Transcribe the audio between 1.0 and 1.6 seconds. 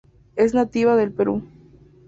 Perú.